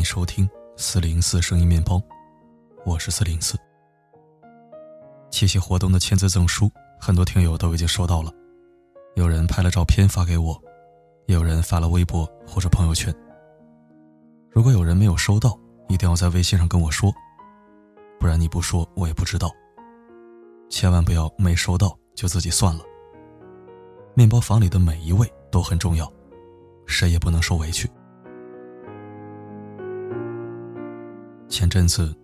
[0.00, 0.48] 迎收听
[0.78, 2.00] 四零四声音面包，
[2.86, 3.54] 我是四零四。
[5.30, 8.32] 七夕活动的签字赠书，很多听友都已经收到了，
[9.14, 10.58] 有人拍了照片发给我，
[11.26, 13.14] 也有人发了微博或者朋友圈。
[14.50, 15.54] 如果有人没有收到，
[15.88, 17.12] 一定要在微信上跟我说，
[18.18, 19.52] 不然你不说我也不知道。
[20.70, 22.82] 千万不要没收到就自己算了。
[24.14, 26.10] 面包房里的每一位都很重要，
[26.86, 27.86] 谁也不能受委屈。
[31.50, 32.14] 前阵子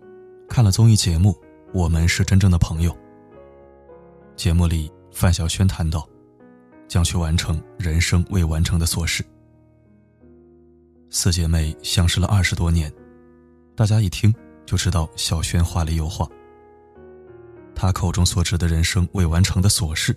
[0.47, 1.33] 看了综艺节目
[1.73, 2.91] 《我们是真正的朋友》，
[4.37, 6.07] 节目里范晓萱谈到
[6.87, 9.23] 将去完成人生未完成的琐事。
[11.09, 12.91] 四姐妹相识了二十多年，
[13.75, 14.33] 大家一听
[14.65, 16.25] 就知道小萱话里有话。
[17.75, 20.15] 她口中所指的人生未完成的琐事，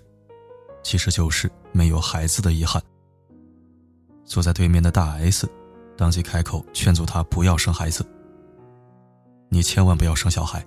[0.83, 2.81] 其实就是没有孩子的遗憾。
[4.23, 5.49] 坐在对面的大 S，
[5.97, 8.05] 当即开口劝阻她不要生孩子。
[9.53, 10.65] 你千万不要生小孩，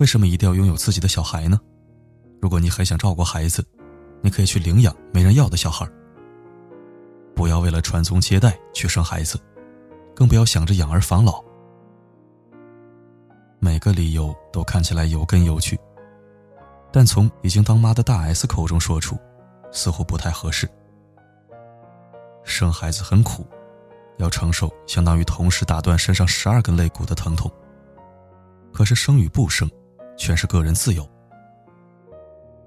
[0.00, 1.58] 为什么一定要拥有自己的小孩呢？
[2.42, 3.64] 如果你很想照顾孩子，
[4.20, 5.88] 你可以去领养没人要的小孩。
[7.34, 9.40] 不要为了传宗接代去生孩子，
[10.14, 11.42] 更不要想着养儿防老。
[13.60, 15.80] 每个理由都看起来有根有据，
[16.92, 19.16] 但从已经当妈的大 S 口中说出，
[19.72, 20.68] 似乎不太合适。
[22.44, 23.46] 生孩子很苦，
[24.18, 27.50] 要承受相当于同时打断身上十二根肋骨的疼痛。
[28.76, 29.66] 可是生与不生，
[30.18, 31.10] 全是个人自由。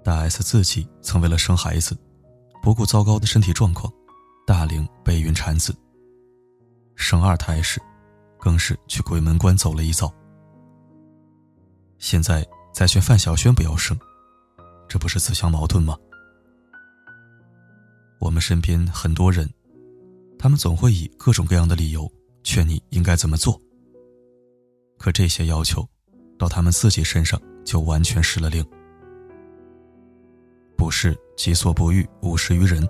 [0.04, 1.96] 大 S 自己曾为了生孩子，
[2.64, 3.94] 不顾糟糕的身体状况，
[4.44, 5.72] 大龄备孕产子。
[6.96, 7.80] 生二胎时，
[8.40, 10.12] 更是去鬼门关走了一遭。
[12.00, 12.44] 现在
[12.74, 13.96] 再劝范晓萱不要生，
[14.88, 15.96] 这不是自相矛盾吗？
[18.20, 19.48] 我们身边很多人，
[20.40, 22.12] 他们总会以各种各样的理由
[22.42, 23.62] 劝你应该怎么做。
[24.98, 25.88] 可这些要求。
[26.40, 28.66] 到他们自己身上就完全失了灵。
[30.76, 32.88] 不是己所不欲，勿施于人，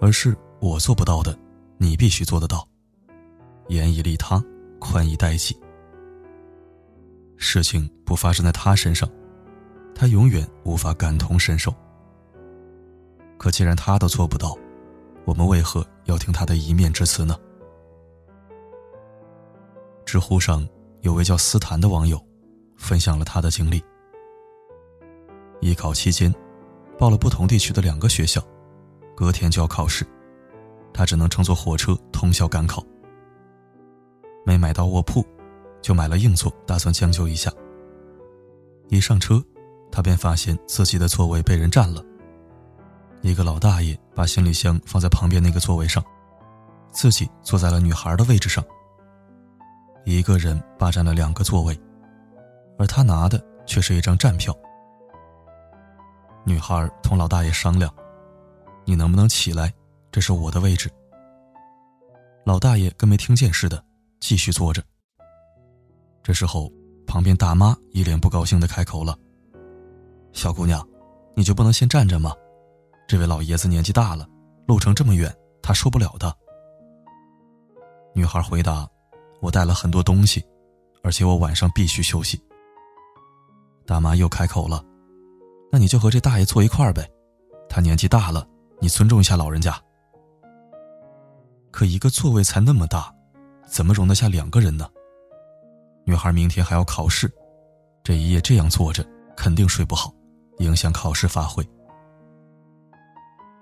[0.00, 1.38] 而是我做不到的，
[1.78, 2.66] 你必须做得到。
[3.68, 4.42] 严以利他，
[4.80, 5.56] 宽以待己。
[7.36, 9.08] 事情不发生在他身上，
[9.94, 11.72] 他永远无法感同身受。
[13.38, 14.56] 可既然他都做不到，
[15.24, 17.38] 我们为何要听他的一面之词呢？
[20.04, 20.66] 知乎上。
[21.04, 22.18] 有位叫斯坦的网友，
[22.78, 23.84] 分享了他的经历。
[25.60, 26.34] 艺考期间，
[26.98, 28.42] 报了不同地区的两个学校，
[29.14, 30.06] 隔天就要考试，
[30.94, 32.82] 他只能乘坐火车通宵赶考。
[34.46, 35.22] 没买到卧铺，
[35.82, 37.52] 就买了硬座，打算将就一下。
[38.88, 39.44] 一上车，
[39.92, 42.02] 他便发现自己的座位被人占了。
[43.20, 46.02] 一个老大爷把行李箱放在旁边那个座位上，
[46.92, 48.64] 自己坐在了女孩的位置上。
[50.04, 51.78] 一个人霸占了两个座位，
[52.78, 54.54] 而他拿的却是一张站票。
[56.44, 57.92] 女孩同老大爷商量
[58.84, 59.72] ：“你能不能起来？
[60.12, 60.90] 这是我的位置。”
[62.44, 63.82] 老大爷跟没听见似的，
[64.20, 64.82] 继续坐着。
[66.22, 66.70] 这时候，
[67.06, 69.18] 旁边大妈一脸不高兴的开口了
[70.32, 70.86] ：“小姑娘，
[71.34, 72.34] 你就不能先站着吗？
[73.08, 74.28] 这位老爷子年纪大了，
[74.66, 76.34] 路程这么远，他受不了的。”
[78.14, 78.86] 女孩回答。
[79.44, 80.42] 我带了很多东西，
[81.02, 82.42] 而且我晚上必须休息。
[83.84, 84.82] 大妈又开口了
[85.70, 87.06] ：“那你就和这大爷坐一块儿呗，
[87.68, 88.48] 他年纪大了，
[88.80, 89.78] 你尊重一下老人家。”
[91.70, 93.14] 可一个座位才那么大，
[93.66, 94.88] 怎么容得下两个人呢？
[96.06, 97.30] 女孩明天还要考试，
[98.02, 99.06] 这一夜这样坐着
[99.36, 100.10] 肯定睡不好，
[100.60, 101.62] 影响考试发挥。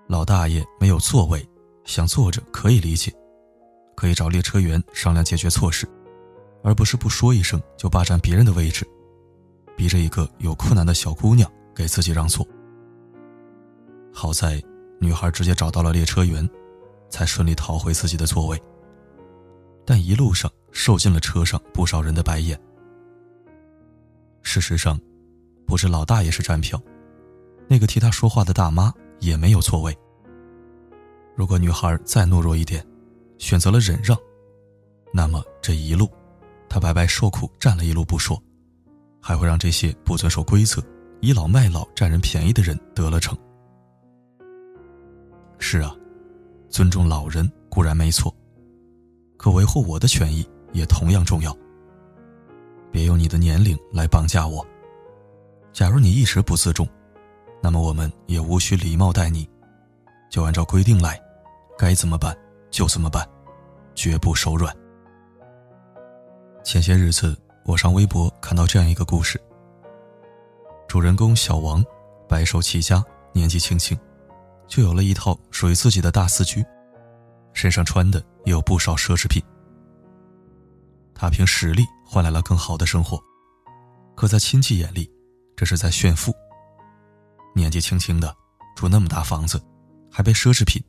[0.06, 1.44] 老大爷没有座位，
[1.84, 3.12] 想坐着可以理解。
[4.02, 5.88] 可以找列车员商量解决措施，
[6.64, 8.84] 而不是不说一声就霸占别人的位置，
[9.76, 12.44] 逼着一个有困难的小姑娘给自己让座。
[14.12, 14.60] 好在
[14.98, 16.50] 女孩直接找到了列车员，
[17.10, 18.60] 才顺利逃回自己的座位。
[19.86, 22.60] 但一路上受尽了车上不少人的白眼。
[24.42, 24.98] 事实上，
[25.64, 26.76] 不是老大爷是站票，
[27.68, 29.96] 那个替他说话的大妈也没有座位。
[31.36, 32.84] 如果女孩再懦弱一点，
[33.42, 34.16] 选择了忍让，
[35.12, 36.08] 那么这一路，
[36.68, 38.40] 他白白受苦站了一路不说，
[39.20, 40.80] 还会让这些不遵守规则、
[41.20, 43.36] 倚老卖老、占人便宜的人得了逞。
[45.58, 45.92] 是啊，
[46.70, 48.32] 尊重老人固然没错，
[49.36, 51.54] 可维护我的权益也同样重要。
[52.92, 54.64] 别用你的年龄来绑架我。
[55.72, 56.88] 假如你一直不自重，
[57.60, 59.48] 那么我们也无需礼貌待你，
[60.30, 61.20] 就按照规定来，
[61.76, 62.36] 该怎么办
[62.72, 63.24] 就怎么办。
[63.94, 64.74] 绝不手软。
[66.64, 69.38] 前些日子，我上微博看到这样一个故事：
[70.88, 71.84] 主人公小王
[72.26, 73.96] 白手起家，年纪轻轻
[74.66, 76.64] 就有了一套属于自己的大四居，
[77.52, 79.42] 身上穿的也有不少奢侈品。
[81.14, 83.22] 他凭实力换来了更好的生活，
[84.16, 85.08] 可在亲戚眼里，
[85.54, 86.32] 这是在炫富。
[87.54, 88.34] 年纪轻轻的
[88.74, 89.62] 住那么大房子，
[90.10, 90.82] 还被奢侈品，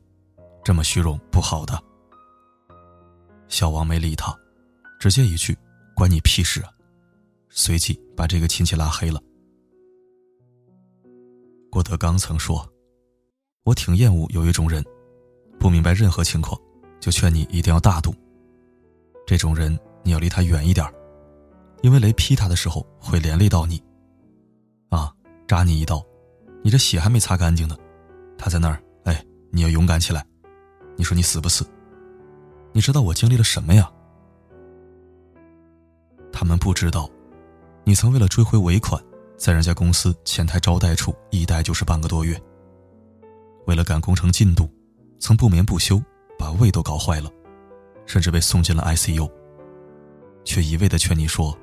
[0.64, 1.78] 这么虚荣不好的。
[3.48, 4.34] 小王没理他，
[4.98, 5.56] 直接一句
[5.94, 6.70] “关你屁事啊”，
[7.50, 9.20] 随即把这个亲戚拉黑了。
[11.70, 12.66] 郭德纲曾说
[13.64, 14.82] ：“我挺厌恶有一种人，
[15.60, 16.58] 不明白任何情况，
[16.98, 18.14] 就劝你一定要大度。
[19.26, 20.86] 这种人你要离他远一点，
[21.82, 23.82] 因为雷劈他的时候会连累到你。
[24.88, 25.12] 啊，
[25.46, 26.02] 扎你一刀。”
[26.64, 27.76] 你这血还没擦干净呢，
[28.38, 30.24] 他在那儿，哎，你要勇敢起来。
[30.96, 31.66] 你说你死不死？
[32.72, 33.90] 你知道我经历了什么呀？
[36.32, 37.08] 他们不知道，
[37.84, 39.02] 你曾为了追回尾款，
[39.36, 42.40] 在人家公司前台招待处一待就是半个多月。
[43.66, 44.68] 为了赶工程进度，
[45.18, 46.02] 曾不眠不休，
[46.38, 47.30] 把胃都搞坏了，
[48.06, 49.30] 甚至被送进了 ICU。
[50.44, 51.56] 却一味的劝你说，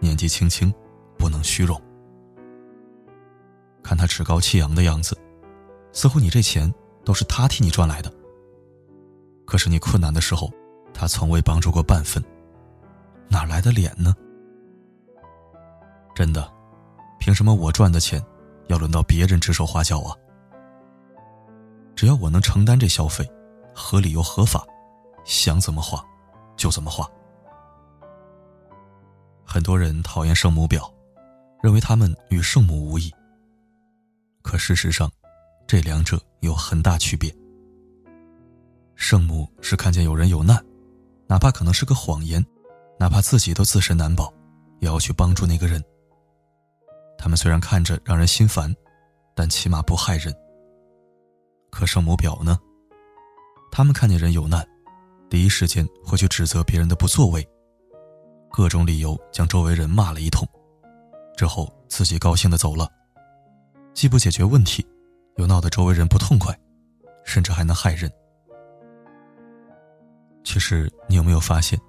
[0.00, 0.72] 年纪轻轻，
[1.18, 1.80] 不能虚荣。
[3.82, 5.18] 看他趾高气扬的样子，
[5.92, 6.72] 似乎你这钱
[7.04, 8.12] 都是他替你赚来的。
[9.44, 10.50] 可是你困难的时候，
[10.94, 12.22] 他从未帮助过半分，
[13.28, 14.14] 哪来的脸呢？
[16.14, 16.50] 真的，
[17.18, 18.22] 凭什么我赚的钱，
[18.68, 20.16] 要轮到别人指手画脚啊？
[21.94, 23.28] 只要我能承担这消费，
[23.74, 24.64] 合理又合法，
[25.24, 26.04] 想怎么花，
[26.56, 27.08] 就怎么花。
[29.44, 30.90] 很多人讨厌圣母婊，
[31.62, 33.12] 认为他们与圣母无异。
[34.42, 35.10] 可事实上，
[35.66, 37.34] 这两者有很大区别。
[38.94, 40.64] 圣母是看见有人有难，
[41.26, 42.44] 哪怕可能是个谎言，
[42.98, 44.32] 哪怕自己都自身难保，
[44.80, 45.82] 也要去帮助那个人。
[47.18, 48.74] 他们虽然看着让人心烦，
[49.34, 50.34] 但起码不害人。
[51.70, 52.58] 可圣母婊呢？
[53.70, 54.66] 他们看见人有难，
[55.30, 57.46] 第一时间会去指责别人的不作为，
[58.50, 60.46] 各种理由将周围人骂了一通，
[61.36, 62.90] 之后自己高兴的走了。
[63.94, 64.86] 既不解决问题，
[65.36, 66.54] 又闹得周围人不痛快，
[67.24, 68.12] 甚至还能害人。
[70.44, 71.80] 其实，你有没有发现，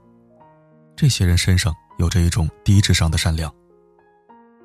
[0.95, 3.53] 这些人身上有着一种低智商的善良？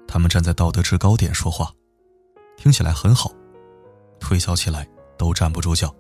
[0.07, 1.73] 他们站在道德制高点说话，
[2.57, 3.31] 听起来很好，
[4.21, 5.95] 推销起来都站不住脚。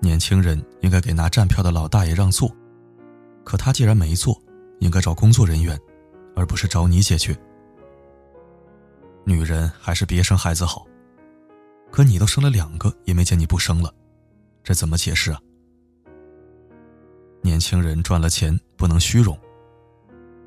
[0.00, 2.50] 年轻人应该给拿站票的老大爷让座，
[3.44, 4.38] 可他既然没座，
[4.80, 5.78] 应该找工作人员，
[6.34, 7.36] 而不是找你解决。
[9.24, 10.86] 女人还是别生孩子好，
[11.90, 13.94] 可你都生了两个，也没见你不生了，
[14.62, 15.40] 这怎么解释啊？
[17.44, 19.38] 年轻人赚了钱不能虚荣，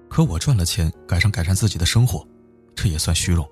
[0.10, 2.28] 可我赚了钱改善改善自己的生活，
[2.74, 3.48] 这也算虚荣。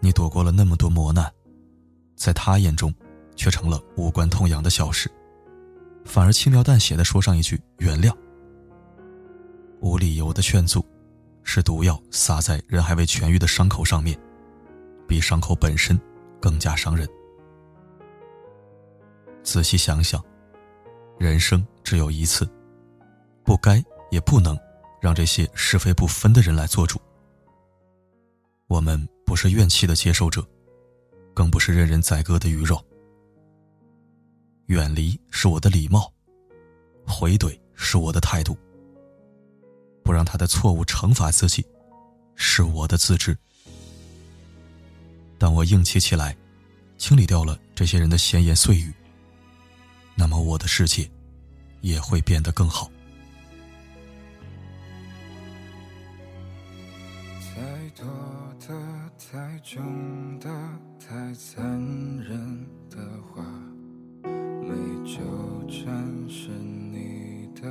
[0.00, 1.32] 你躲过了那么多磨难，
[2.16, 2.92] 在他眼中，
[3.36, 5.08] 却成了无关痛痒的小事，
[6.04, 8.12] 反而轻描淡写的说上一句原谅，
[9.80, 10.84] 无理由的劝阻。
[11.44, 14.18] 是毒药撒在人还未痊愈的伤口上面，
[15.06, 15.98] 比伤口本身
[16.40, 17.08] 更加伤人。
[19.44, 20.22] 仔细想想，
[21.18, 22.48] 人生只有一次，
[23.44, 24.56] 不该也不能
[25.00, 27.00] 让这些是非不分的人来做主。
[28.68, 30.46] 我们不是怨气的接受者，
[31.34, 32.80] 更不是任人宰割的鱼肉。
[34.66, 36.12] 远离是我的礼貌，
[37.06, 38.56] 回怼是我的态度。
[40.04, 41.66] 不让他的错误惩罚自己，
[42.36, 43.36] 是我的自知。
[45.36, 46.36] 当我硬气起来，
[46.96, 48.92] 清理掉了这些人的闲言碎语，
[50.18, 51.08] 那么我的世界
[51.80, 52.90] 也会变得更好。
[57.40, 58.04] 太多
[58.58, 58.74] 的、
[59.16, 60.50] 太重的、
[60.98, 61.62] 太残
[62.18, 62.98] 忍的
[63.30, 63.44] 话，
[64.24, 64.74] 没
[65.06, 65.20] 纠
[65.68, 67.62] 缠是你的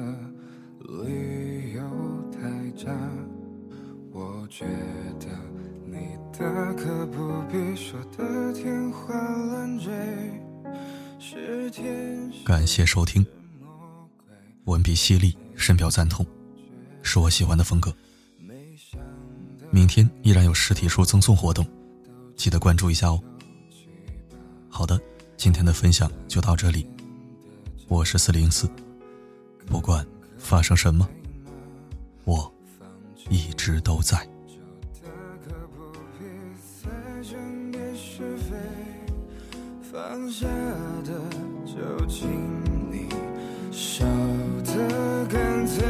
[1.04, 1.82] 理由
[2.32, 2.90] 太渣。
[4.14, 4.66] 我觉
[5.20, 5.28] 得
[5.86, 9.92] 你大可不必说的天花乱坠。
[12.48, 13.26] 感谢收听，
[14.64, 16.26] 文笔犀利，深表赞同，
[17.02, 17.94] 是我喜欢的风格。
[19.70, 21.68] 明天依然有实体书赠送活动，
[22.38, 23.22] 记得关注一下哦。
[24.70, 24.98] 好的，
[25.36, 26.90] 今天的分享就到这里，
[27.90, 28.72] 我是四零四，
[29.66, 31.06] 不管发生什么，
[32.24, 32.50] 我
[33.30, 34.26] 一直都在。
[39.92, 40.48] 放下
[41.78, 42.28] 就请
[42.92, 43.06] 你
[43.72, 44.04] 笑
[44.66, 45.86] 得干脆。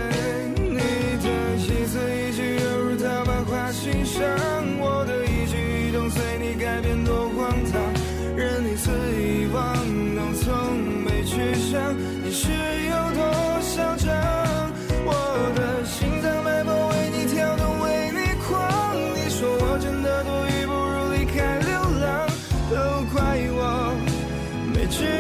[0.53, 4.22] 你的一字一句犹如刀疤划心上，
[4.79, 5.56] 我的一举
[5.88, 7.79] 一动随你改变多荒唐，
[8.36, 9.74] 任你肆意妄
[10.13, 14.12] 动，从没去想你是有多嚣张。
[15.06, 15.13] 我
[15.56, 18.51] 的心脏脉搏为你跳动，为你狂。
[19.15, 22.27] 你说我真的多余，不如离开流浪，
[22.70, 22.75] 都
[23.13, 23.96] 怪我
[24.75, 25.17] 没去。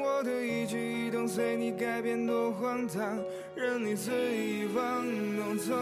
[0.00, 3.18] 我的一举一动随你改变多荒唐
[3.54, 5.04] 任你肆意玩
[5.36, 5.76] 弄从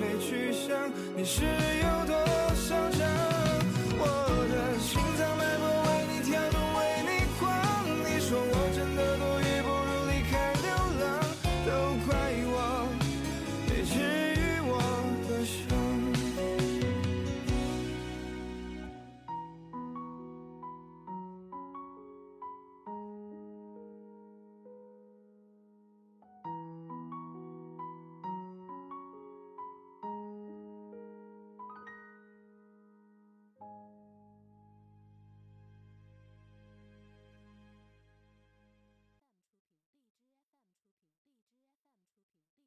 [0.00, 0.76] 没去想
[1.16, 2.16] 你是有多
[2.54, 3.00] 嚣张
[4.00, 4.04] 我
[4.52, 5.67] 的心脏脉搏